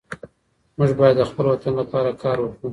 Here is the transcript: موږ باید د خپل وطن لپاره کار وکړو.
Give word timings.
موږ 0.77 0.91
باید 0.99 1.15
د 1.17 1.21
خپل 1.29 1.45
وطن 1.49 1.73
لپاره 1.81 2.09
کار 2.23 2.37
وکړو. 2.41 2.69